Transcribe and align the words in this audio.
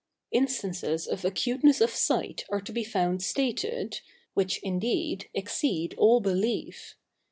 Instances 0.31 1.05
of 1.05 1.23
acuteness 1.23 1.79
of 1.79 1.91
sight 1.91 2.43
are 2.49 2.59
to 2.59 2.71
be 2.71 2.83
found 2.83 3.21
stated, 3.21 4.01
which, 4.33 4.57
indeed, 4.63 5.29
exceed 5.35 5.93
all 5.99 6.19
belief. 6.19 6.95